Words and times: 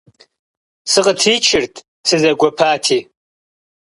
Сыкъытричырт, 0.91 1.73
сызэгуэпати. 2.07 2.99